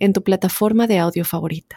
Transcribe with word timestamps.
en 0.00 0.12
tu 0.12 0.24
plataforma 0.24 0.88
de 0.88 0.98
audio 0.98 1.24
favorita. 1.24 1.76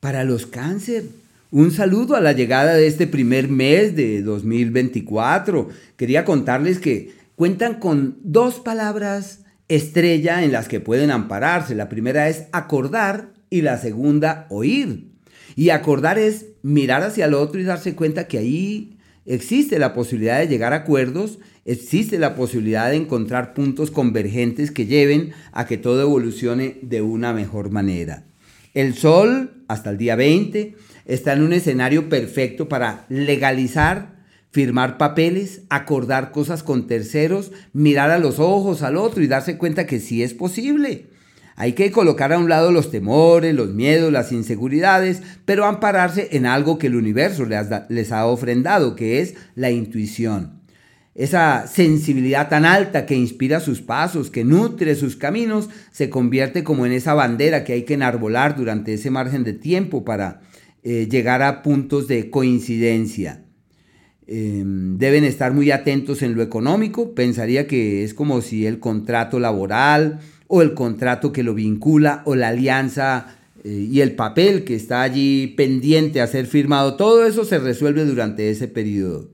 Para 0.00 0.24
los 0.24 0.46
cáncer, 0.46 1.04
un 1.50 1.70
saludo 1.70 2.14
a 2.14 2.20
la 2.20 2.32
llegada 2.32 2.74
de 2.74 2.86
este 2.86 3.06
primer 3.06 3.48
mes 3.48 3.96
de 3.96 4.22
2024. 4.22 5.68
Quería 5.96 6.24
contarles 6.24 6.78
que 6.78 7.14
cuentan 7.36 7.80
con 7.80 8.18
dos 8.22 8.60
palabras 8.60 9.40
estrella 9.68 10.44
en 10.44 10.52
las 10.52 10.68
que 10.68 10.80
pueden 10.80 11.10
ampararse. 11.10 11.74
La 11.74 11.88
primera 11.88 12.28
es 12.28 12.44
acordar 12.52 13.32
y 13.50 13.62
la 13.62 13.78
segunda 13.78 14.46
oír. 14.50 15.10
Y 15.56 15.70
acordar 15.70 16.18
es 16.18 16.46
mirar 16.62 17.02
hacia 17.02 17.26
el 17.26 17.34
otro 17.34 17.60
y 17.60 17.64
darse 17.64 17.94
cuenta 17.94 18.28
que 18.28 18.38
ahí 18.38 18.98
existe 19.26 19.78
la 19.78 19.94
posibilidad 19.94 20.38
de 20.38 20.48
llegar 20.48 20.72
a 20.72 20.76
acuerdos 20.76 21.38
existe 21.64 22.18
la 22.18 22.34
posibilidad 22.34 22.90
de 22.90 22.96
encontrar 22.96 23.54
puntos 23.54 23.90
convergentes 23.90 24.70
que 24.70 24.86
lleven 24.86 25.32
a 25.52 25.66
que 25.66 25.78
todo 25.78 26.02
evolucione 26.02 26.78
de 26.82 27.02
una 27.02 27.32
mejor 27.32 27.70
manera. 27.70 28.24
El 28.74 28.94
Sol, 28.94 29.64
hasta 29.68 29.90
el 29.90 29.98
día 29.98 30.16
20, 30.16 30.74
está 31.06 31.32
en 31.32 31.42
un 31.42 31.52
escenario 31.52 32.08
perfecto 32.08 32.68
para 32.68 33.04
legalizar, 33.08 34.20
firmar 34.50 34.98
papeles, 34.98 35.62
acordar 35.70 36.32
cosas 36.32 36.62
con 36.62 36.86
terceros, 36.86 37.52
mirar 37.72 38.10
a 38.10 38.18
los 38.18 38.38
oses 38.38 38.82
al 38.82 38.96
otro 38.96 39.22
y 39.22 39.26
darse 39.26 39.58
cuenta 39.58 39.86
que 39.86 40.00
sí 40.00 40.22
es 40.22 40.34
posible. 40.34 41.09
Hay 41.56 41.72
que 41.72 41.90
colocar 41.90 42.32
a 42.32 42.38
un 42.38 42.48
lado 42.48 42.72
los 42.72 42.90
temores, 42.90 43.54
los 43.54 43.74
miedos, 43.74 44.12
las 44.12 44.32
inseguridades, 44.32 45.22
pero 45.44 45.66
ampararse 45.66 46.28
en 46.32 46.46
algo 46.46 46.78
que 46.78 46.86
el 46.86 46.96
universo 46.96 47.46
les 47.88 48.12
ha 48.12 48.26
ofrendado, 48.26 48.96
que 48.96 49.20
es 49.20 49.34
la 49.54 49.70
intuición 49.70 50.60
esa 51.14 51.66
sensibilidad 51.66 52.48
tan 52.48 52.64
alta 52.64 53.04
que 53.04 53.14
inspira 53.14 53.60
sus 53.60 53.82
pasos, 53.82 54.30
que 54.30 54.44
nutre 54.44 54.94
sus 54.94 55.16
caminos, 55.16 55.68
se 55.90 56.08
convierte 56.08 56.64
como 56.64 56.86
en 56.86 56.92
esa 56.92 57.14
bandera 57.14 57.64
que 57.64 57.72
hay 57.72 57.82
que 57.82 57.94
enarbolar 57.94 58.56
durante 58.56 58.94
ese 58.94 59.10
margen 59.10 59.44
de 59.44 59.52
tiempo 59.52 60.04
para 60.04 60.40
eh, 60.82 61.08
llegar 61.10 61.42
a 61.42 61.62
puntos 61.62 62.06
de 62.08 62.30
coincidencia. 62.30 63.44
Em, 64.26 64.96
deben 64.96 65.24
estar 65.24 65.52
muy 65.52 65.72
atentos 65.72 66.22
en 66.22 66.36
lo 66.36 66.42
económico. 66.42 67.14
Pensaría 67.14 67.66
que 67.66 68.04
es 68.04 68.14
como 68.14 68.40
si 68.40 68.64
el 68.64 68.78
contrato 68.78 69.40
laboral 69.40 70.20
o 70.52 70.62
el 70.62 70.74
contrato 70.74 71.32
que 71.32 71.44
lo 71.44 71.54
vincula 71.54 72.22
o 72.24 72.34
la 72.34 72.48
alianza 72.48 73.36
eh, 73.62 73.86
y 73.88 74.00
el 74.00 74.16
papel 74.16 74.64
que 74.64 74.74
está 74.74 75.02
allí 75.02 75.46
pendiente 75.56 76.20
a 76.20 76.26
ser 76.26 76.46
firmado, 76.46 76.96
todo 76.96 77.24
eso 77.24 77.44
se 77.44 77.60
resuelve 77.60 78.04
durante 78.04 78.50
ese 78.50 78.66
periodo. 78.66 79.30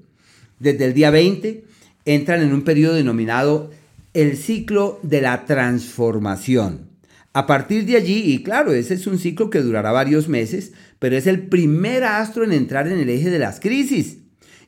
Desde 0.59 0.85
el 0.85 0.93
día 0.93 1.11
20 1.11 1.65
entran 2.05 2.43
en 2.43 2.53
un 2.53 2.63
periodo 2.63 2.97
denominado 2.97 3.71
el 4.13 4.37
ciclo 4.37 5.01
de 5.03 5.23
la 5.23 5.47
transformación. 5.47 6.91
A 7.33 7.47
partir 7.47 7.87
de 7.87 7.97
allí, 7.97 8.35
y 8.35 8.43
claro, 8.43 8.75
ese 8.75 8.93
es 8.93 9.07
un 9.07 9.19
ciclo 9.19 9.49
que 9.49 9.63
durará 9.63 9.93
varios 9.93 10.29
meses, 10.29 10.73
pero 10.99 11.17
es 11.17 11.27
el 11.27 11.49
primer 11.49 12.05
astro 12.05 12.45
en 12.45 12.53
entrar 12.53 12.89
en 12.89 12.99
el 12.99 13.09
eje 13.09 13.31
de 13.31 13.39
las 13.39 13.59
crisis. 13.59 14.19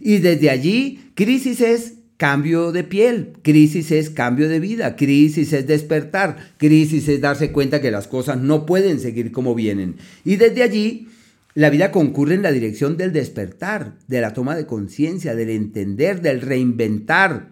Y 0.00 0.18
desde 0.18 0.48
allí, 0.48 1.10
crisis 1.14 1.60
es 1.60 1.97
cambio 2.18 2.72
de 2.72 2.84
piel, 2.84 3.32
crisis 3.42 3.92
es 3.92 4.10
cambio 4.10 4.48
de 4.48 4.60
vida, 4.60 4.96
crisis 4.96 5.52
es 5.52 5.66
despertar, 5.66 6.52
crisis 6.58 7.08
es 7.08 7.20
darse 7.20 7.52
cuenta 7.52 7.80
que 7.80 7.92
las 7.92 8.08
cosas 8.08 8.38
no 8.38 8.66
pueden 8.66 8.98
seguir 9.00 9.30
como 9.32 9.54
vienen. 9.54 9.96
Y 10.24 10.36
desde 10.36 10.64
allí, 10.64 11.08
la 11.54 11.70
vida 11.70 11.92
concurre 11.92 12.34
en 12.34 12.42
la 12.42 12.50
dirección 12.50 12.96
del 12.96 13.12
despertar, 13.12 13.94
de 14.08 14.20
la 14.20 14.32
toma 14.32 14.56
de 14.56 14.66
conciencia, 14.66 15.36
del 15.36 15.50
entender, 15.50 16.20
del 16.20 16.40
reinventar, 16.40 17.50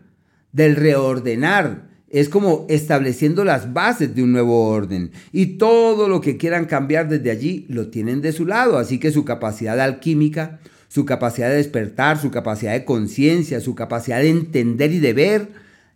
del 0.52 0.74
reordenar. 0.74 1.88
Es 2.08 2.28
como 2.28 2.66
estableciendo 2.68 3.44
las 3.44 3.72
bases 3.72 4.16
de 4.16 4.22
un 4.24 4.32
nuevo 4.32 4.68
orden. 4.68 5.12
Y 5.32 5.58
todo 5.58 6.08
lo 6.08 6.20
que 6.20 6.36
quieran 6.36 6.64
cambiar 6.66 7.08
desde 7.08 7.30
allí 7.30 7.66
lo 7.68 7.88
tienen 7.88 8.20
de 8.20 8.32
su 8.32 8.46
lado. 8.46 8.78
Así 8.78 8.98
que 8.98 9.12
su 9.12 9.24
capacidad 9.24 9.80
alquímica, 9.80 10.60
su 10.88 11.04
capacidad 11.04 11.48
de 11.48 11.56
despertar, 11.56 12.20
su 12.20 12.30
capacidad 12.30 12.72
de 12.72 12.84
conciencia, 12.84 13.60
su 13.60 13.74
capacidad 13.74 14.20
de 14.20 14.30
entender 14.30 14.92
y 14.92 15.00
de 15.00 15.12
ver, 15.12 15.48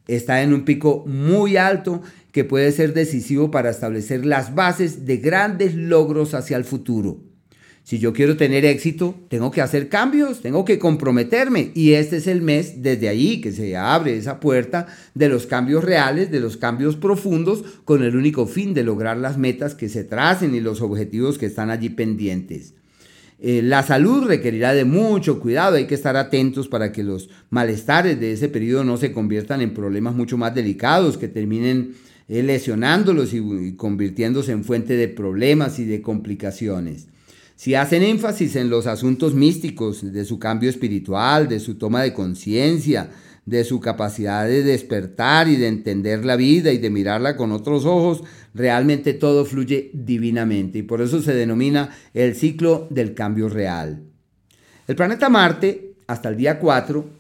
está 0.09 0.43
en 0.43 0.53
un 0.53 0.65
pico 0.65 1.05
muy 1.07 1.57
alto 1.57 2.03
que 2.33 2.45
puede 2.45 2.73
ser 2.73 2.95
decisivo 2.95 3.51
para 3.51 3.71
establecer 3.71 4.25
las 4.27 4.55
bases 4.55 5.07
de 5.07 5.17
grandes 5.19 5.75
logros 5.75 6.35
hacia 6.35 6.57
el 6.57 6.65
futuro. 6.65 7.19
Si 7.83 7.99
yo 7.99 8.13
quiero 8.13 8.37
tener 8.37 8.65
éxito, 8.65 9.17
tengo 9.29 9.51
que 9.51 9.63
hacer 9.63 9.89
cambios, 9.89 10.43
tengo 10.43 10.65
que 10.65 10.79
comprometerme. 10.79 11.73
Y 11.75 11.95
este 11.95 12.19
es 12.19 12.27
el 12.27 12.43
mes 12.43 12.83
desde 12.83 13.09
ahí 13.09 13.41
que 13.41 13.53
se 13.53 13.77
abre 13.77 14.17
esa 14.17 14.39
puerta 14.39 14.87
de 15.15 15.29
los 15.29 15.47
cambios 15.47 15.83
reales, 15.83 16.31
de 16.31 16.41
los 16.41 16.57
cambios 16.57 16.95
profundos, 16.95 17.65
con 17.85 18.05
el 18.05 18.15
único 18.15 18.47
fin 18.47 18.75
de 18.75 18.85
lograr 18.85 19.17
las 19.17 19.39
metas 19.39 19.75
que 19.75 19.89
se 19.89 20.05
tracen 20.05 20.55
y 20.55 20.61
los 20.61 20.83
objetivos 20.83 21.39
que 21.39 21.47
están 21.47 21.71
allí 21.71 21.89
pendientes. 21.89 22.75
Eh, 23.43 23.63
la 23.63 23.83
salud 23.83 24.25
requerirá 24.27 24.75
de 24.75 24.85
mucho 24.85 25.41
cuidado, 25.41 25.77
hay 25.77 25.87
que 25.87 25.95
estar 25.95 26.15
atentos 26.17 26.69
para 26.69 26.93
que 26.93 27.03
los 27.03 27.31
malestares 27.49 28.21
de 28.21 28.33
ese 28.33 28.51
periodo 28.51 28.85
no 28.85 28.99
se 28.99 29.13
conviertan 29.13 29.63
en 29.63 29.73
problemas 29.73 30.15
mucho 30.15 30.37
más 30.37 30.55
delicados, 30.55 31.17
que 31.17 31.27
terminen 31.27 31.95
eh, 32.29 32.43
lesionándolos 32.43 33.33
y 33.33 33.75
convirtiéndose 33.77 34.53
en 34.53 34.63
fuente 34.63 34.95
de 34.95 35.09
problemas 35.09 35.79
y 35.79 35.87
de 35.87 36.03
complicaciones. 36.03 37.07
Si 37.57 37.75
hacen 37.75 38.03
énfasis 38.03 38.57
en 38.57 38.69
los 38.69 38.87
asuntos 38.87 39.35
místicos 39.35 40.13
de 40.13 40.25
su 40.27 40.39
cambio 40.39 40.69
espiritual, 40.69 41.49
de 41.49 41.61
su 41.61 41.77
toma 41.77 42.03
de 42.03 42.13
conciencia, 42.13 43.11
de 43.51 43.65
su 43.65 43.81
capacidad 43.81 44.47
de 44.47 44.63
despertar 44.63 45.49
y 45.49 45.57
de 45.57 45.67
entender 45.67 46.25
la 46.25 46.37
vida 46.37 46.71
y 46.73 46.79
de 46.79 46.89
mirarla 46.89 47.37
con 47.37 47.51
otros 47.51 47.85
ojos, 47.85 48.23
realmente 48.55 49.13
todo 49.13 49.45
fluye 49.45 49.91
divinamente 49.93 50.79
y 50.79 50.83
por 50.83 51.03
eso 51.03 51.21
se 51.21 51.35
denomina 51.35 51.91
el 52.15 52.37
ciclo 52.37 52.87
del 52.91 53.13
cambio 53.13 53.49
real. 53.49 54.05
El 54.87 54.95
planeta 54.95 55.29
Marte, 55.29 55.95
hasta 56.07 56.29
el 56.29 56.37
día 56.37 56.61
4, 56.61 57.11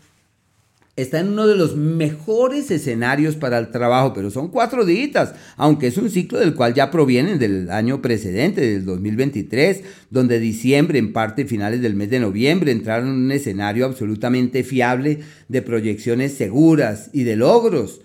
está 0.97 1.21
en 1.21 1.28
uno 1.28 1.47
de 1.47 1.56
los 1.56 1.77
mejores 1.77 2.71
escenarios 2.71 3.37
para 3.37 3.59
el 3.59 3.71
trabajo, 3.71 4.12
pero 4.12 4.31
son 4.31 4.49
cuatro 4.49 4.84
días, 4.84 5.34
aunque 5.56 5.87
es 5.87 5.97
un 5.97 6.11
ciclo 6.11 6.39
del 6.39 6.55
cual 6.55 6.75
ya 6.75 6.91
provienen 6.91 7.39
del 7.39 7.71
año 7.71 8.03
precedente, 8.03 8.61
del 8.61 8.84
2023, 8.84 9.83
donde 10.11 10.39
diciembre, 10.39 10.99
en 10.99 11.12
parte 11.12 11.45
finales 11.45 11.81
del 11.81 11.95
mes 11.95 12.11
de 12.11 12.21
noviembre, 12.21 12.73
entraron 12.73 13.09
en 13.09 13.15
un 13.15 13.33
escenario 13.33 13.87
absolutamente 13.87 14.62
fiable 14.65 15.21
de 15.49 15.62
proyecciones 15.62 16.34
seguras 16.34 17.11
y 17.12 17.23
de 17.23 17.37
logros. 17.37 18.00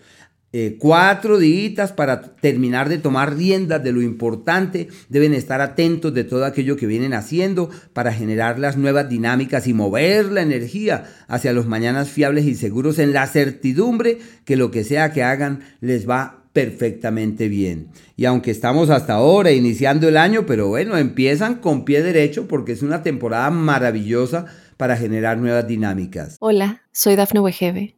Eh, 0.58 0.78
cuatro 0.80 1.38
días 1.38 1.92
para 1.92 2.22
terminar 2.22 2.88
de 2.88 2.98
tomar 2.98 3.36
riendas 3.36 3.84
de 3.84 3.92
lo 3.92 4.02
importante. 4.02 4.88
Deben 5.10 5.34
estar 5.34 5.60
atentos 5.60 6.14
de 6.14 6.24
todo 6.24 6.46
aquello 6.46 6.78
que 6.78 6.88
vienen 6.88 7.14
haciendo 7.14 7.70
para 7.92 8.14
generar 8.14 8.58
las 8.58 8.78
nuevas 8.78 9.10
dinámicas 9.10 9.68
y 9.68 9.74
mover 9.74 10.32
la 10.32 10.44
energía 10.44 11.12
hacia 11.28 11.52
los 11.52 11.66
mañanas 11.66 12.08
fiables 12.10 12.46
y 12.46 12.56
seguros 12.56 13.00
en 13.00 13.12
la 13.12 13.28
certidumbre 13.28 14.20
que 14.46 14.56
lo 14.56 14.72
que 14.72 14.86
sea 14.86 15.12
que 15.12 15.24
hagan 15.24 15.60
les 15.82 16.10
va 16.10 16.46
perfectamente 16.54 17.50
bien. 17.50 17.90
Y 18.16 18.24
aunque 18.24 18.52
estamos 18.52 18.90
hasta 18.90 19.16
ahora 19.16 19.52
iniciando 19.52 20.08
el 20.08 20.16
año, 20.16 20.46
pero 20.46 20.70
bueno, 20.70 20.96
empiezan 20.96 21.56
con 21.56 21.84
pie 21.84 22.02
derecho 22.02 22.48
porque 22.48 22.72
es 22.72 22.82
una 22.82 23.04
temporada 23.04 23.50
maravillosa 23.50 24.46
para 24.78 24.96
generar 24.96 25.38
nuevas 25.38 25.68
dinámicas. 25.68 26.38
Hola, 26.40 26.84
soy 26.94 27.18
Dafne 27.18 27.42
Wegebe 27.42 27.98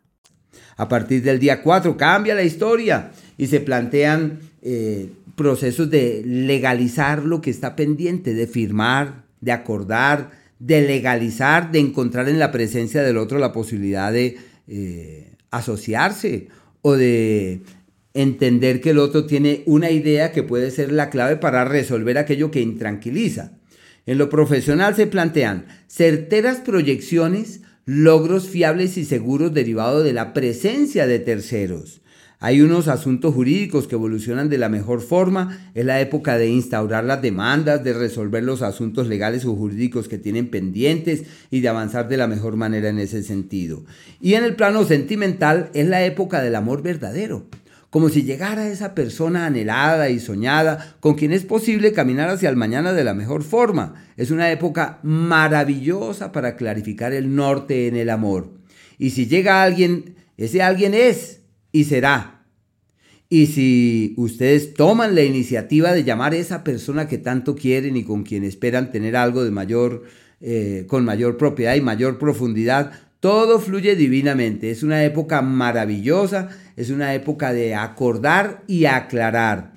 A 0.81 0.89
partir 0.89 1.21
del 1.21 1.37
día 1.37 1.61
4 1.61 1.95
cambia 1.95 2.33
la 2.33 2.41
historia 2.41 3.11
y 3.37 3.45
se 3.45 3.59
plantean 3.59 4.39
eh, 4.63 5.11
procesos 5.35 5.91
de 5.91 6.23
legalizar 6.25 7.23
lo 7.23 7.39
que 7.39 7.51
está 7.51 7.75
pendiente, 7.75 8.33
de 8.33 8.47
firmar, 8.47 9.25
de 9.41 9.51
acordar, 9.51 10.31
de 10.57 10.81
legalizar, 10.81 11.71
de 11.71 11.77
encontrar 11.77 12.27
en 12.29 12.39
la 12.39 12.51
presencia 12.51 13.03
del 13.03 13.17
otro 13.17 13.37
la 13.37 13.51
posibilidad 13.51 14.11
de 14.11 14.39
eh, 14.67 15.33
asociarse 15.51 16.47
o 16.81 16.93
de 16.93 17.61
entender 18.15 18.81
que 18.81 18.89
el 18.89 18.97
otro 18.97 19.27
tiene 19.27 19.61
una 19.67 19.91
idea 19.91 20.31
que 20.31 20.41
puede 20.41 20.71
ser 20.71 20.91
la 20.91 21.11
clave 21.11 21.35
para 21.35 21.63
resolver 21.63 22.17
aquello 22.17 22.49
que 22.49 22.61
intranquiliza. 22.61 23.51
En 24.07 24.17
lo 24.17 24.29
profesional 24.29 24.95
se 24.95 25.05
plantean 25.05 25.67
certeras 25.85 26.57
proyecciones, 26.57 27.61
logros 27.85 28.47
fiables 28.47 28.97
y 28.97 29.05
seguros 29.05 29.53
derivados 29.53 30.03
de 30.03 30.13
la 30.13 30.33
presencia 30.33 31.07
de 31.07 31.19
terceros. 31.19 32.01
Hay 32.43 32.61
unos 32.61 32.87
asuntos 32.87 33.35
jurídicos 33.35 33.87
que 33.87 33.93
evolucionan 33.93 34.49
de 34.49 34.57
la 34.57 34.67
mejor 34.67 35.01
forma. 35.01 35.71
Es 35.75 35.85
la 35.85 36.01
época 36.01 36.39
de 36.39 36.47
instaurar 36.47 37.03
las 37.03 37.21
demandas, 37.21 37.83
de 37.83 37.93
resolver 37.93 38.43
los 38.43 38.63
asuntos 38.63 39.07
legales 39.07 39.45
o 39.45 39.55
jurídicos 39.55 40.07
que 40.07 40.17
tienen 40.17 40.49
pendientes 40.49 41.23
y 41.51 41.59
de 41.59 41.69
avanzar 41.69 42.09
de 42.09 42.17
la 42.17 42.25
mejor 42.25 42.55
manera 42.55 42.89
en 42.89 42.97
ese 42.97 43.21
sentido. 43.21 43.83
Y 44.19 44.33
en 44.33 44.43
el 44.43 44.55
plano 44.55 44.85
sentimental 44.85 45.69
es 45.75 45.87
la 45.87 46.03
época 46.03 46.41
del 46.41 46.55
amor 46.55 46.81
verdadero 46.81 47.45
como 47.91 48.07
si 48.07 48.23
llegara 48.23 48.69
esa 48.69 48.95
persona 48.95 49.45
anhelada 49.45 50.09
y 50.09 50.19
soñada 50.19 50.95
con 51.01 51.15
quien 51.15 51.33
es 51.33 51.43
posible 51.43 51.91
caminar 51.91 52.29
hacia 52.29 52.49
el 52.49 52.55
mañana 52.55 52.93
de 52.93 53.03
la 53.03 53.13
mejor 53.13 53.43
forma. 53.43 54.05
Es 54.15 54.31
una 54.31 54.49
época 54.49 54.99
maravillosa 55.03 56.31
para 56.31 56.55
clarificar 56.55 57.11
el 57.11 57.35
norte 57.35 57.87
en 57.87 57.97
el 57.97 58.09
amor. 58.09 58.53
Y 58.97 59.09
si 59.09 59.27
llega 59.27 59.61
alguien, 59.61 60.15
ese 60.37 60.63
alguien 60.63 60.93
es 60.93 61.41
y 61.73 61.83
será. 61.83 62.45
Y 63.27 63.47
si 63.47 64.13
ustedes 64.15 64.73
toman 64.73 65.13
la 65.13 65.23
iniciativa 65.23 65.91
de 65.91 66.05
llamar 66.05 66.31
a 66.31 66.37
esa 66.37 66.63
persona 66.63 67.09
que 67.09 67.17
tanto 67.17 67.55
quieren 67.55 67.97
y 67.97 68.05
con 68.05 68.23
quien 68.23 68.45
esperan 68.45 68.91
tener 68.91 69.17
algo 69.17 69.43
de 69.43 69.51
mayor, 69.51 70.03
eh, 70.39 70.85
con 70.87 71.03
mayor 71.03 71.37
propiedad 71.37 71.75
y 71.75 71.81
mayor 71.81 72.17
profundidad, 72.17 72.93
todo 73.21 73.59
fluye 73.59 73.95
divinamente. 73.95 74.71
Es 74.71 74.81
una 74.81 75.05
época 75.05 75.41
maravillosa, 75.41 76.49
es 76.81 76.89
una 76.89 77.13
época 77.13 77.53
de 77.53 77.75
acordar 77.75 78.63
y 78.67 78.85
aclarar. 78.85 79.71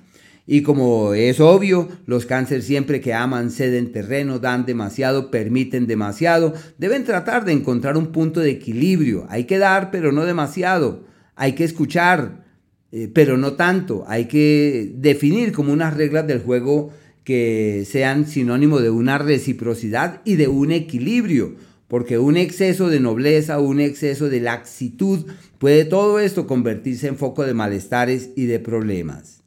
Y 0.47 0.63
como 0.63 1.15
es 1.15 1.41
obvio, 1.41 1.89
los 2.07 2.27
cánceres 2.27 2.67
siempre 2.67 3.01
que 3.01 3.15
aman 3.15 3.51
ceden 3.51 3.93
terreno, 3.93 4.39
dan 4.39 4.67
demasiado, 4.67 5.31
permiten 5.31 5.87
demasiado, 5.87 6.53
deben 6.77 7.05
tratar 7.05 7.45
de 7.45 7.53
encontrar 7.53 7.97
un 7.97 8.09
punto 8.09 8.41
de 8.41 8.51
equilibrio. 8.51 9.27
Hay 9.31 9.45
que 9.45 9.59
dar, 9.59 9.91
pero 9.91 10.13
no 10.13 10.25
demasiado. 10.25 11.05
Hay 11.35 11.53
que 11.53 11.65
escuchar, 11.65 12.45
eh, 12.93 13.11
pero 13.13 13.39
no 13.39 13.55
tanto. 13.55 14.05
Hay 14.07 14.27
que 14.27 14.93
definir 14.97 15.53
como 15.53 15.73
unas 15.73 15.95
reglas 15.97 16.27
del 16.27 16.41
juego 16.41 16.91
que 17.25 17.87
sean 17.91 18.27
sinónimo 18.27 18.81
de 18.81 18.91
una 18.91 19.17
reciprocidad 19.17 20.21
y 20.27 20.37
de 20.37 20.49
un 20.49 20.73
equilibrio 20.73 21.55
porque 21.95 22.19
un 22.19 22.37
exceso 22.37 22.89
de 22.89 22.99
nobleza, 22.99 23.61
un 23.61 23.79
exceso 23.79 24.29
de 24.29 24.41
laxitud, 24.41 25.27
puede 25.59 25.85
todo 25.85 26.19
esto 26.19 26.49
convertirse 26.49 27.07
en 27.07 27.17
foco 27.17 27.45
de 27.45 27.55
malestares 27.55 28.31
y 28.35 28.47
de 28.47 28.59
problemas. 28.59 29.45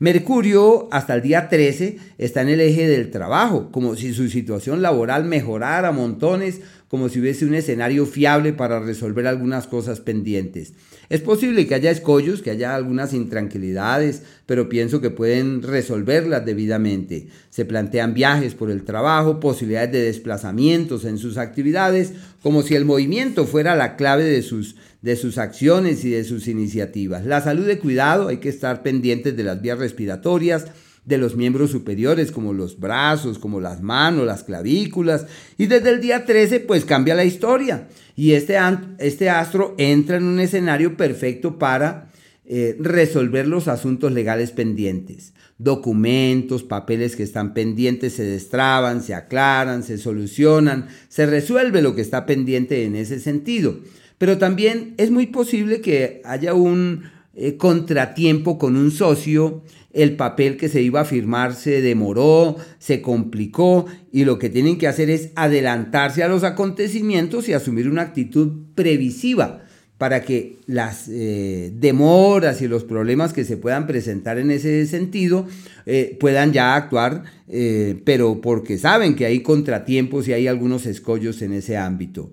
Mercurio 0.00 0.88
hasta 0.90 1.14
el 1.14 1.22
día 1.22 1.48
13 1.48 1.98
está 2.18 2.42
en 2.42 2.48
el 2.48 2.60
eje 2.60 2.88
del 2.88 3.12
trabajo, 3.12 3.70
como 3.70 3.94
si 3.94 4.12
su 4.12 4.28
situación 4.28 4.82
laboral 4.82 5.24
mejorara 5.24 5.92
montones, 5.92 6.62
como 6.94 7.08
si 7.08 7.18
hubiese 7.18 7.44
un 7.44 7.56
escenario 7.56 8.06
fiable 8.06 8.52
para 8.52 8.78
resolver 8.78 9.26
algunas 9.26 9.66
cosas 9.66 9.98
pendientes. 9.98 10.74
Es 11.08 11.22
posible 11.22 11.66
que 11.66 11.74
haya 11.74 11.90
escollos, 11.90 12.40
que 12.40 12.52
haya 12.52 12.76
algunas 12.76 13.12
intranquilidades, 13.14 14.22
pero 14.46 14.68
pienso 14.68 15.00
que 15.00 15.10
pueden 15.10 15.64
resolverlas 15.64 16.46
debidamente. 16.46 17.26
Se 17.50 17.64
plantean 17.64 18.14
viajes 18.14 18.54
por 18.54 18.70
el 18.70 18.84
trabajo, 18.84 19.40
posibilidades 19.40 19.90
de 19.90 20.02
desplazamientos 20.02 21.04
en 21.04 21.18
sus 21.18 21.36
actividades, 21.36 22.12
como 22.44 22.62
si 22.62 22.76
el 22.76 22.84
movimiento 22.84 23.44
fuera 23.44 23.74
la 23.74 23.96
clave 23.96 24.22
de 24.22 24.42
sus, 24.42 24.76
de 25.02 25.16
sus 25.16 25.36
acciones 25.38 26.04
y 26.04 26.10
de 26.10 26.22
sus 26.22 26.46
iniciativas. 26.46 27.26
La 27.26 27.40
salud 27.40 27.66
de 27.66 27.80
cuidado, 27.80 28.28
hay 28.28 28.36
que 28.36 28.50
estar 28.50 28.84
pendientes 28.84 29.36
de 29.36 29.42
las 29.42 29.60
vías 29.60 29.80
respiratorias, 29.80 30.66
de 31.04 31.18
los 31.18 31.36
miembros 31.36 31.70
superiores, 31.70 32.32
como 32.32 32.52
los 32.52 32.78
brazos, 32.80 33.38
como 33.38 33.60
las 33.60 33.82
manos, 33.82 34.26
las 34.26 34.42
clavículas. 34.42 35.26
Y 35.58 35.66
desde 35.66 35.90
el 35.90 36.00
día 36.00 36.24
13, 36.24 36.60
pues 36.60 36.84
cambia 36.84 37.14
la 37.14 37.24
historia. 37.24 37.88
Y 38.16 38.32
este, 38.32 38.56
este 38.98 39.28
astro 39.28 39.74
entra 39.76 40.16
en 40.16 40.24
un 40.24 40.40
escenario 40.40 40.96
perfecto 40.96 41.58
para 41.58 42.10
eh, 42.46 42.76
resolver 42.78 43.46
los 43.46 43.68
asuntos 43.68 44.12
legales 44.12 44.50
pendientes. 44.50 45.34
Documentos, 45.58 46.62
papeles 46.62 47.16
que 47.16 47.22
están 47.22 47.54
pendientes 47.54 48.14
se 48.14 48.24
destraban, 48.24 49.02
se 49.02 49.14
aclaran, 49.14 49.82
se 49.82 49.98
solucionan, 49.98 50.88
se 51.08 51.26
resuelve 51.26 51.82
lo 51.82 51.94
que 51.94 52.02
está 52.02 52.26
pendiente 52.26 52.84
en 52.84 52.96
ese 52.96 53.20
sentido. 53.20 53.78
Pero 54.18 54.38
también 54.38 54.94
es 54.96 55.10
muy 55.10 55.26
posible 55.26 55.80
que 55.80 56.22
haya 56.24 56.54
un 56.54 57.04
eh, 57.34 57.56
contratiempo 57.56 58.58
con 58.58 58.76
un 58.76 58.90
socio 58.90 59.62
el 59.94 60.16
papel 60.16 60.56
que 60.56 60.68
se 60.68 60.82
iba 60.82 61.00
a 61.00 61.04
firmar 61.04 61.54
se 61.54 61.80
demoró, 61.80 62.56
se 62.78 63.00
complicó 63.00 63.86
y 64.12 64.24
lo 64.24 64.38
que 64.38 64.50
tienen 64.50 64.76
que 64.76 64.88
hacer 64.88 65.08
es 65.08 65.30
adelantarse 65.36 66.22
a 66.22 66.28
los 66.28 66.44
acontecimientos 66.44 67.48
y 67.48 67.52
asumir 67.52 67.88
una 67.88 68.02
actitud 68.02 68.52
previsiva 68.74 69.62
para 69.96 70.22
que 70.22 70.56
las 70.66 71.08
eh, 71.08 71.72
demoras 71.76 72.60
y 72.60 72.68
los 72.68 72.84
problemas 72.84 73.32
que 73.32 73.44
se 73.44 73.56
puedan 73.56 73.86
presentar 73.86 74.38
en 74.38 74.50
ese 74.50 74.84
sentido 74.86 75.46
eh, 75.86 76.16
puedan 76.18 76.52
ya 76.52 76.74
actuar, 76.74 77.22
eh, 77.48 78.00
pero 78.04 78.40
porque 78.40 78.76
saben 78.76 79.14
que 79.14 79.26
hay 79.26 79.40
contratiempos 79.40 80.26
y 80.26 80.32
hay 80.32 80.48
algunos 80.48 80.86
escollos 80.86 81.40
en 81.42 81.52
ese 81.52 81.76
ámbito. 81.76 82.32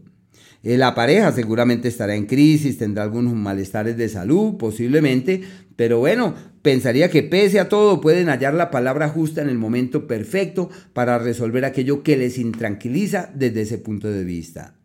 La 0.63 0.93
pareja 0.93 1.31
seguramente 1.31 1.87
estará 1.87 2.15
en 2.15 2.27
crisis, 2.27 2.77
tendrá 2.77 3.03
algunos 3.03 3.33
malestares 3.33 3.97
de 3.97 4.09
salud, 4.09 4.57
posiblemente, 4.57 5.41
pero 5.75 5.99
bueno, 5.99 6.35
pensaría 6.61 7.09
que 7.09 7.23
pese 7.23 7.59
a 7.59 7.69
todo 7.69 8.01
pueden 8.01 8.27
hallar 8.29 8.53
la 8.53 8.69
palabra 8.69 9.09
justa 9.09 9.41
en 9.41 9.49
el 9.49 9.57
momento 9.57 10.05
perfecto 10.05 10.69
para 10.93 11.17
resolver 11.17 11.65
aquello 11.65 12.03
que 12.03 12.17
les 12.17 12.37
intranquiliza 12.37 13.31
desde 13.33 13.61
ese 13.61 13.79
punto 13.79 14.09
de 14.09 14.23
vista. 14.23 14.75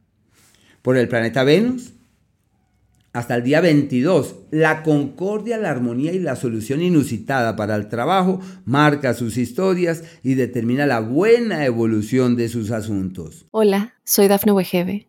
Por 0.81 0.97
el 0.97 1.09
planeta 1.09 1.45
Venus, 1.45 1.93
hasta 3.13 3.35
el 3.35 3.43
día 3.43 3.61
22, 3.61 4.37
la 4.51 4.83
concordia, 4.83 5.59
la 5.59 5.71
armonía 5.71 6.13
y 6.13 6.19
la 6.19 6.37
solución 6.37 6.83
inusitada 6.83 7.57
para 7.57 7.75
el 7.75 7.89
trabajo 7.89 8.41
marca 8.65 9.15
sus 9.15 9.37
historias 9.37 10.05
y 10.23 10.35
determina 10.35 10.87
la 10.87 11.01
buena 11.01 11.65
evolución 11.65 12.37
de 12.37 12.49
sus 12.49 12.71
asuntos. 12.71 13.47
Hola, 13.51 13.95
soy 14.05 14.29
Dafne 14.29 14.53
Wegebe 14.53 15.09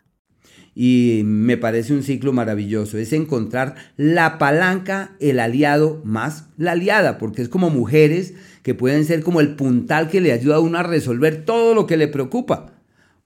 y 0.73 1.21
me 1.25 1.57
parece 1.57 1.93
un 1.93 2.03
ciclo 2.03 2.33
maravilloso. 2.33 2.97
Es 2.97 3.13
encontrar 3.13 3.75
la 3.97 4.37
palanca, 4.37 5.11
el 5.19 5.39
aliado 5.39 6.01
más 6.05 6.47
la 6.57 6.73
aliada, 6.73 7.17
porque 7.17 7.41
es 7.41 7.49
como 7.49 7.69
mujeres 7.69 8.33
que 8.63 8.73
pueden 8.73 9.05
ser 9.05 9.23
como 9.23 9.41
el 9.41 9.55
puntal 9.55 10.09
que 10.09 10.21
le 10.21 10.31
ayuda 10.31 10.55
a 10.55 10.59
uno 10.59 10.77
a 10.77 10.83
resolver 10.83 11.45
todo 11.45 11.73
lo 11.73 11.87
que 11.87 11.97
le 11.97 12.07
preocupa. 12.07 12.73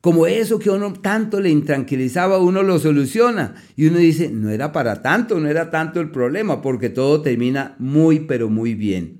Como 0.02 0.28
eso 0.28 0.60
que 0.60 0.70
uno 0.70 0.94
tanto 0.94 1.40
le 1.42 1.50
intranquilizaba, 1.50 2.38
uno 2.38 2.62
lo 2.62 2.78
soluciona. 2.78 3.56
Y 3.75 3.88
uno 3.88 3.98
dice, 3.98 4.30
no 4.30 4.52
era 4.52 4.72
para 4.72 5.02
tanto, 5.02 5.40
no 5.40 5.50
era 5.50 5.72
tanto 5.72 6.00
el 6.00 6.12
problema, 6.12 6.62
porque 6.62 6.90
todo 6.90 7.22
termina 7.22 7.75
muy, 7.80 8.20
pero 8.20 8.48
muy 8.48 8.75
bien. 8.75 9.18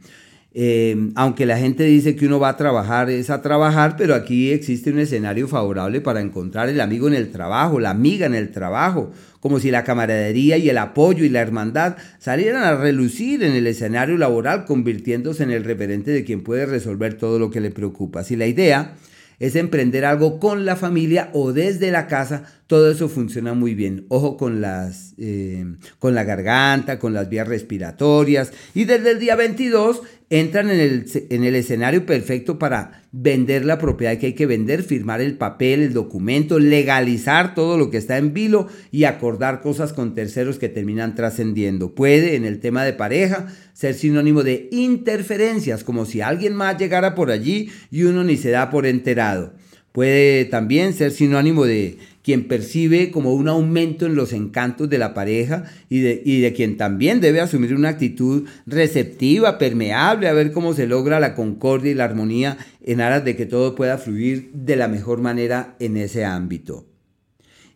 Em, 0.58 1.12
aunque 1.16 1.46
la 1.46 1.58
gente 1.58 1.84
dice 1.84 2.16
que 2.16 2.26
uno 2.26 2.40
va 2.40 2.48
a 2.48 2.56
trabajar, 2.56 3.10
es 3.10 3.30
a 3.30 3.42
trabajar, 3.42 3.98
pero 3.98 4.16
aquí 4.16 4.52
existe 4.52 4.90
un 4.90 5.00
escenario 5.00 5.50
favorable 5.50 6.00
para 6.00 6.22
encontrar 6.22 6.70
el 6.70 6.80
amigo 6.80 7.10
en 7.10 7.14
el 7.14 7.30
trabajo, 7.30 7.82
la 7.82 7.90
amiga 7.90 8.26
en 8.26 8.36
el 8.36 8.52
trabajo, 8.52 9.12
como 9.42 9.60
si 9.60 9.70
la 9.70 9.84
camaradería 9.84 10.56
y 10.56 10.70
el 10.70 10.78
apoyo 10.78 11.26
y 11.26 11.30
la 11.30 11.42
hermandad 11.42 11.98
salieran 12.20 12.64
a 12.64 12.78
relucir 12.78 13.44
en 13.44 13.52
el 13.52 13.68
escenario 13.68 14.18
laboral, 14.18 14.64
convirtiéndose 14.64 15.44
en 15.44 15.52
el 15.52 15.66
referente 15.66 16.12
de 16.12 16.24
quien 16.24 16.42
puede 16.42 16.66
resolver 16.66 17.16
todo 17.16 17.38
lo 17.38 17.50
que 17.50 17.60
le 17.60 17.72
preocupa. 17.72 18.24
Si 18.24 18.38
la 18.38 18.48
idea 18.48 18.96
es 19.40 19.56
emprender 19.56 20.06
algo 20.06 20.40
con 20.40 20.66
la 20.66 20.76
familia 20.76 21.30
o 21.34 21.52
desde 21.52 21.92
la 21.92 22.08
casa, 22.08 22.44
todo 22.68 22.90
eso 22.90 23.10
funciona 23.10 23.54
muy 23.54 23.76
bien. 23.76 24.06
Ojo 24.08 24.38
con, 24.38 24.62
las, 24.62 25.14
eh, 25.18 25.66
con 26.00 26.16
la 26.16 26.24
garganta, 26.24 27.00
con 27.00 27.14
las 27.14 27.30
vías 27.30 27.48
respiratorias. 27.48 28.54
Y 28.74 28.86
desde 28.86 29.12
el 29.12 29.20
día 29.20 29.36
22 29.36 30.02
entran 30.30 30.72
en 30.72 30.80
el, 30.80 31.06
en 31.30 31.44
el, 31.44 31.56
escenario 31.56 32.06
perfecto 32.06 32.58
para 32.58 33.04
vender 33.12 33.64
la 33.66 33.78
propiedad 33.78 34.18
que 34.18 34.28
hay 34.28 34.34
que 34.34 34.46
vender, 34.46 34.84
firmar 34.84 35.22
el 35.22 35.38
papel, 35.38 35.82
el 35.82 35.94
documento, 35.94 36.60
legalizar 36.60 37.54
todo 37.54 37.78
lo 37.78 37.90
que 37.92 37.98
está 37.98 38.18
en 38.18 38.34
vilo 38.34 38.68
y 38.92 39.04
acordar 39.04 39.62
cosas 39.62 39.94
con 39.94 40.16
terceros 40.16 40.58
que 40.58 40.70
terminan 40.70 41.16
trascendiendo. 41.16 41.94
Puede, 41.94 42.36
en 42.36 42.46
el 42.46 42.60
tema 42.60 42.84
de 42.84 42.94
pareja, 42.94 43.48
ser 43.74 43.94
sinónimo 43.94 44.44
de 44.44 44.68
interferencias, 44.72 45.84
como 45.84 46.06
si 46.06 46.22
alguien 46.22 46.56
más 46.56 46.78
llegara 46.78 47.16
por 47.16 47.30
allí 47.30 47.70
y 47.92 48.04
uno 48.04 48.24
ni 48.24 48.38
se 48.38 48.50
da 48.50 48.70
por 48.70 48.86
enterado. 48.86 49.54
Puede 49.92 50.44
también 50.44 50.94
ser 50.94 51.12
sinónimo 51.12 51.66
de 51.66 51.98
quien 52.26 52.48
percibe 52.48 53.12
como 53.12 53.36
un 53.36 53.48
aumento 53.48 54.08
en 54.08 54.16
los 54.16 54.34
encantos 54.34 54.90
de 54.90 54.98
la 54.98 55.14
pareja 55.14 55.66
y 55.90 56.00
de, 56.00 56.24
y 56.26 56.42
de, 56.42 56.54
quien 56.54 56.76
también 56.76 57.22
debe 57.22 57.40
asumir 57.40 57.76
una 57.76 57.90
actitud 57.90 58.48
receptiva, 58.66 59.60
permeable, 59.60 60.28
a 60.28 60.34
ver 60.34 60.52
cómo 60.52 60.74
se 60.74 60.88
logra 60.88 61.20
la 61.20 61.36
concordia 61.36 61.92
y 61.92 61.94
la 61.94 62.06
armonía 62.06 62.58
en 62.84 63.00
aras 63.00 63.24
de 63.24 63.36
que 63.36 63.46
todo 63.46 63.76
pueda 63.76 64.00
fluir 64.00 64.50
de 64.54 64.76
la 64.76 64.88
mejor 64.88 65.22
manera 65.22 65.76
en 65.78 65.98
ese 65.98 66.26
ámbito. 66.26 66.88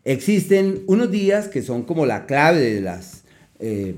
Existen 0.03 0.81
unos 0.87 1.11
días 1.11 1.47
que 1.47 1.61
son 1.61 1.83
como 1.83 2.07
la 2.07 2.25
clave 2.25 2.73
de 2.73 2.81
las 2.81 3.25
eh, 3.59 3.97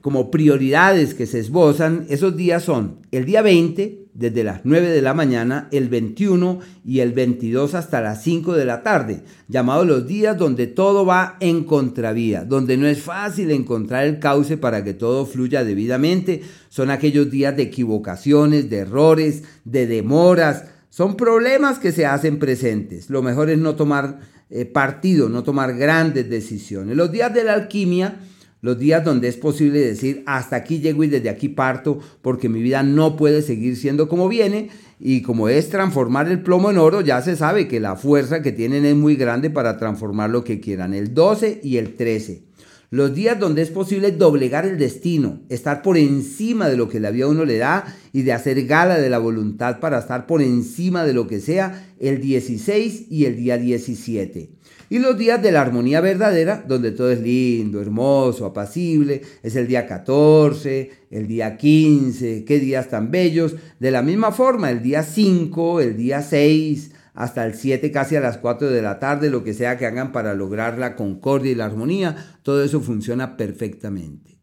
como 0.00 0.30
prioridades 0.30 1.14
que 1.14 1.26
se 1.26 1.40
esbozan, 1.40 2.06
esos 2.08 2.36
días 2.36 2.62
son 2.62 3.00
el 3.10 3.24
día 3.24 3.42
20, 3.42 4.06
desde 4.16 4.44
las 4.44 4.60
9 4.64 4.88
de 4.88 5.02
la 5.02 5.12
mañana, 5.12 5.68
el 5.72 5.88
21 5.88 6.60
y 6.84 7.00
el 7.00 7.12
22 7.12 7.74
hasta 7.74 8.00
las 8.00 8.22
5 8.22 8.54
de 8.54 8.64
la 8.64 8.82
tarde, 8.82 9.22
llamados 9.48 9.86
los 9.86 10.06
días 10.06 10.38
donde 10.38 10.66
todo 10.66 11.04
va 11.04 11.36
en 11.40 11.64
contravía, 11.64 12.44
donde 12.44 12.78
no 12.78 12.86
es 12.86 13.02
fácil 13.02 13.50
encontrar 13.50 14.06
el 14.06 14.18
cauce 14.18 14.56
para 14.56 14.82
que 14.84 14.94
todo 14.94 15.26
fluya 15.26 15.64
debidamente. 15.64 16.42
Son 16.70 16.90
aquellos 16.90 17.30
días 17.30 17.56
de 17.56 17.64
equivocaciones, 17.64 18.70
de 18.70 18.78
errores, 18.78 19.42
de 19.64 19.86
demoras. 19.86 20.64
Son 20.88 21.16
problemas 21.16 21.78
que 21.78 21.92
se 21.92 22.06
hacen 22.06 22.38
presentes. 22.38 23.10
Lo 23.10 23.22
mejor 23.22 23.50
es 23.50 23.58
no 23.58 23.76
tomar 23.76 24.20
eh, 24.48 24.64
partido, 24.64 25.28
no 25.28 25.42
tomar 25.42 25.76
grandes 25.76 26.30
decisiones. 26.30 26.96
Los 26.96 27.12
días 27.12 27.34
de 27.34 27.44
la 27.44 27.52
alquimia 27.52 28.16
los 28.60 28.78
días 28.78 29.04
donde 29.04 29.28
es 29.28 29.36
posible 29.36 29.80
decir 29.80 30.22
hasta 30.26 30.56
aquí 30.56 30.80
llego 30.80 31.04
y 31.04 31.08
desde 31.08 31.28
aquí 31.28 31.48
parto 31.48 31.98
porque 32.22 32.48
mi 32.48 32.62
vida 32.62 32.82
no 32.82 33.16
puede 33.16 33.42
seguir 33.42 33.76
siendo 33.76 34.08
como 34.08 34.28
viene 34.28 34.70
y 34.98 35.22
como 35.22 35.48
es 35.48 35.68
transformar 35.68 36.28
el 36.28 36.42
plomo 36.42 36.70
en 36.70 36.78
oro, 36.78 37.02
ya 37.02 37.20
se 37.20 37.36
sabe 37.36 37.68
que 37.68 37.80
la 37.80 37.96
fuerza 37.96 38.40
que 38.42 38.52
tienen 38.52 38.84
es 38.86 38.96
muy 38.96 39.16
grande 39.16 39.50
para 39.50 39.76
transformar 39.78 40.30
lo 40.30 40.42
que 40.42 40.60
quieran, 40.60 40.94
el 40.94 41.12
12 41.12 41.60
y 41.62 41.76
el 41.76 41.94
13. 41.94 42.44
Los 42.90 43.14
días 43.14 43.38
donde 43.38 43.62
es 43.62 43.70
posible 43.70 44.12
doblegar 44.12 44.64
el 44.64 44.78
destino, 44.78 45.40
estar 45.48 45.82
por 45.82 45.98
encima 45.98 46.68
de 46.68 46.76
lo 46.76 46.88
que 46.88 47.00
la 47.00 47.10
vida 47.10 47.26
uno 47.26 47.44
le 47.44 47.58
da 47.58 47.84
y 48.12 48.22
de 48.22 48.32
hacer 48.32 48.64
gala 48.64 48.98
de 48.98 49.10
la 49.10 49.18
voluntad 49.18 49.80
para 49.80 49.98
estar 49.98 50.26
por 50.26 50.40
encima 50.40 51.04
de 51.04 51.12
lo 51.12 51.26
que 51.26 51.40
sea, 51.40 51.92
el 51.98 52.20
16 52.20 53.06
y 53.10 53.24
el 53.24 53.36
día 53.36 53.58
17. 53.58 54.55
Y 54.88 54.98
los 54.98 55.18
días 55.18 55.42
de 55.42 55.52
la 55.52 55.62
armonía 55.62 56.00
verdadera, 56.00 56.64
donde 56.66 56.92
todo 56.92 57.10
es 57.10 57.20
lindo, 57.20 57.80
hermoso, 57.80 58.46
apacible, 58.46 59.22
es 59.42 59.56
el 59.56 59.66
día 59.66 59.86
14, 59.86 60.90
el 61.10 61.26
día 61.26 61.56
15, 61.56 62.44
qué 62.44 62.58
días 62.60 62.88
tan 62.88 63.10
bellos. 63.10 63.56
De 63.80 63.90
la 63.90 64.02
misma 64.02 64.30
forma, 64.32 64.70
el 64.70 64.82
día 64.82 65.02
5, 65.02 65.80
el 65.80 65.96
día 65.96 66.22
6, 66.22 66.92
hasta 67.14 67.44
el 67.46 67.54
7, 67.54 67.90
casi 67.90 68.14
a 68.14 68.20
las 68.20 68.38
4 68.38 68.70
de 68.70 68.82
la 68.82 68.98
tarde, 69.00 69.30
lo 69.30 69.42
que 69.42 69.54
sea 69.54 69.76
que 69.76 69.86
hagan 69.86 70.12
para 70.12 70.34
lograr 70.34 70.78
la 70.78 70.94
concordia 70.94 71.50
y 71.50 71.56
la 71.56 71.64
armonía, 71.64 72.38
todo 72.42 72.62
eso 72.62 72.80
funciona 72.80 73.36
perfectamente. 73.36 74.38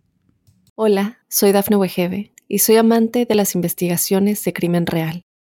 Hola, 0.75 1.19
soy 1.29 1.51
Dafne 1.51 1.77
Wegebe 1.77 2.33
y 2.47 2.59
soy 2.59 2.77
amante 2.77 3.25
de 3.25 3.35
las 3.35 3.55
investigaciones 3.55 4.43
de 4.43 4.53
crimen 4.53 4.87
real. 4.87 5.22